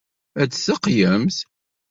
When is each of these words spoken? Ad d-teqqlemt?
Ad 0.41 0.47
d-teqqlemt? 0.49 1.37